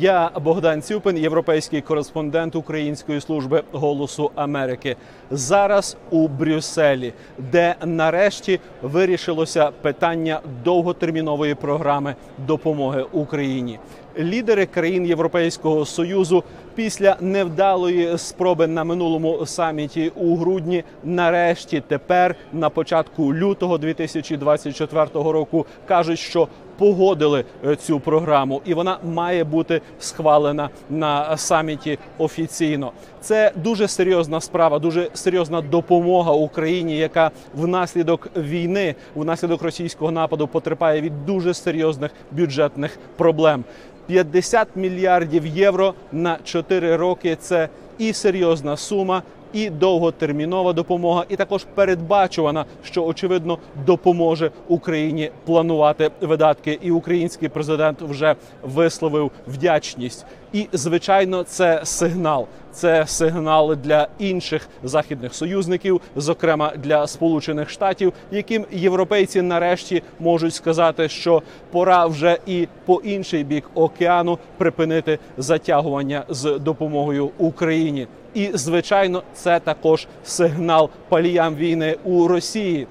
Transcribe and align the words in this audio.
Я 0.00 0.30
Богдан 0.44 0.82
Цюпин, 0.82 1.18
європейський 1.18 1.80
кореспондент 1.80 2.56
Української 2.56 3.20
служби 3.20 3.62
голосу 3.72 4.30
Америки. 4.34 4.96
Зараз 5.30 5.96
у 6.10 6.28
Брюсселі, 6.28 7.12
де 7.38 7.74
нарешті 7.84 8.60
вирішилося 8.82 9.70
питання 9.82 10.40
довготермінової 10.64 11.54
програми 11.54 12.14
допомоги 12.46 13.04
Україні. 13.12 13.78
Лідери 14.18 14.66
країн 14.66 15.06
Європейського 15.06 15.84
союзу 15.84 16.44
після 16.74 17.16
невдалої 17.20 18.18
спроби 18.18 18.66
на 18.66 18.84
минулому 18.84 19.46
саміті 19.46 20.12
у 20.16 20.36
грудні, 20.36 20.84
нарешті 21.04 21.82
тепер, 21.88 22.34
на 22.52 22.70
початку 22.70 23.34
лютого 23.34 23.78
2024 23.78 25.06
року, 25.14 25.66
кажуть, 25.86 26.18
що 26.18 26.48
погодили 26.78 27.44
е, 27.66 27.76
цю 27.76 28.00
програму, 28.00 28.62
і 28.64 28.74
вона 28.74 28.98
має 29.04 29.44
бути 29.44 29.80
схвалена 29.98 30.70
на 30.90 31.36
саміті 31.36 31.98
офіційно. 32.18 32.92
Це 33.20 33.52
дуже 33.56 33.88
серйозна 33.88 34.40
справа, 34.40 34.78
дуже 34.78 35.10
серйозна 35.14 35.60
допомога 35.60 36.32
Україні, 36.32 36.96
яка 36.96 37.30
внаслідок 37.54 38.28
війни, 38.36 38.94
внаслідок 39.14 39.62
російського 39.62 40.10
нападу, 40.10 40.46
потерпає 40.46 41.00
від 41.00 41.26
дуже 41.26 41.54
серйозних 41.54 42.10
бюджетних 42.32 42.98
проблем. 43.16 43.64
50 44.06 44.68
мільярдів 44.76 45.46
євро 45.46 45.94
на 46.12 46.38
4 46.44 46.96
роки 46.96 47.36
це 47.40 47.68
і 47.98 48.12
серйозна 48.12 48.76
сума, 48.76 49.22
і 49.52 49.70
довготермінова 49.70 50.72
допомога, 50.72 51.24
і 51.28 51.36
також 51.36 51.66
передбачувана, 51.74 52.64
що 52.84 53.04
очевидно 53.04 53.58
допоможе 53.86 54.50
Україні 54.68 55.30
планувати 55.44 56.10
видатки. 56.20 56.78
І 56.82 56.90
український 56.90 57.48
президент 57.48 58.02
вже 58.02 58.34
висловив 58.62 59.30
вдячність. 59.46 60.26
І 60.52 60.68
звичайно, 60.72 61.42
це 61.42 61.80
сигнал. 61.84 62.46
Це 62.72 63.06
сигнал 63.06 63.76
для 63.76 64.08
інших 64.18 64.68
західних 64.84 65.34
союзників, 65.34 66.00
зокрема 66.16 66.72
для 66.76 67.06
Сполучених 67.06 67.70
Штатів, 67.70 68.12
яким 68.30 68.64
європейці 68.72 69.42
нарешті 69.42 70.02
можуть 70.20 70.54
сказати, 70.54 71.08
що 71.08 71.42
пора 71.70 72.06
вже 72.06 72.38
і 72.46 72.68
по 72.84 73.00
інший 73.04 73.44
бік 73.44 73.70
океану 73.74 74.38
припинити 74.56 75.18
затягування 75.38 76.24
з 76.28 76.58
допомогою 76.58 77.30
Україні. 77.38 78.06
І 78.34 78.50
звичайно, 78.54 79.22
це 79.34 79.60
також 79.60 80.06
сигнал 80.24 80.90
паліям 81.08 81.54
війни 81.54 81.96
у 82.04 82.28
Росії. 82.28 82.86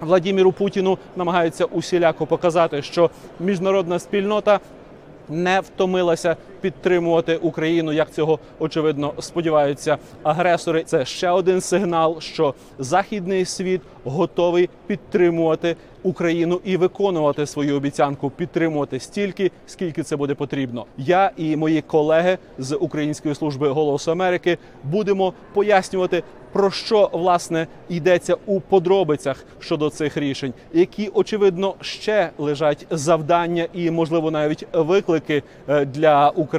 Владіміру 0.00 0.52
Путіну 0.52 0.98
намагаються 1.16 1.64
усіляко 1.64 2.26
показати, 2.26 2.82
що 2.82 3.10
міжнародна 3.40 3.98
спільнота 3.98 4.60
не 5.28 5.60
втомилася 5.60 6.36
підтримувати 6.62 7.36
Україну, 7.36 7.92
як 7.92 8.12
цього 8.12 8.38
очевидно 8.58 9.14
сподіваються 9.18 9.98
агресори. 10.22 10.82
Це 10.82 11.04
ще 11.04 11.30
один 11.30 11.60
сигнал, 11.60 12.20
що 12.20 12.54
західний 12.78 13.44
світ 13.44 13.80
готовий 14.04 14.70
підтримувати 14.86 15.76
Україну 16.02 16.60
і 16.64 16.76
виконувати 16.76 17.46
свою 17.46 17.76
обіцянку, 17.76 18.30
підтримувати 18.30 19.00
стільки, 19.00 19.50
скільки 19.66 20.02
це 20.02 20.16
буде 20.16 20.34
потрібно. 20.34 20.86
Я 20.98 21.30
і 21.36 21.56
мої 21.56 21.82
колеги 21.82 22.38
з 22.58 22.76
Української 22.76 23.34
служби 23.34 23.68
голосу 23.68 24.10
Америки 24.10 24.58
будемо 24.84 25.32
пояснювати. 25.54 26.22
Про 26.52 26.70
що 26.70 27.10
власне 27.12 27.66
йдеться 27.88 28.36
у 28.46 28.60
подробицях 28.60 29.44
щодо 29.58 29.90
цих 29.90 30.16
рішень, 30.16 30.52
які 30.72 31.08
очевидно 31.14 31.74
ще 31.80 32.30
лежать 32.38 32.86
завдання 32.90 33.66
і, 33.72 33.90
можливо, 33.90 34.30
навіть 34.30 34.66
виклики 34.72 35.42
е, 35.68 35.84
для 35.84 36.28
України 36.28 36.51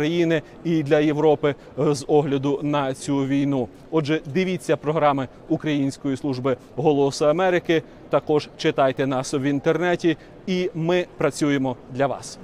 і 0.63 0.83
для 0.83 0.99
Європи 0.99 1.55
е, 1.79 1.95
з 1.95 2.05
огляду 2.07 2.59
на 2.63 2.93
цю 2.93 3.15
війну. 3.15 3.67
Отже, 3.91 4.21
дивіться 4.33 4.77
програми 4.77 5.27
Української 5.49 6.17
служби 6.17 6.57
голосу 6.75 7.25
Америки. 7.25 7.83
Також 8.09 8.49
читайте 8.57 9.07
нас 9.07 9.33
в 9.33 9.43
інтернеті, 9.43 10.17
і 10.47 10.69
ми 10.75 11.05
працюємо 11.17 11.75
для 11.91 12.07
вас. 12.07 12.39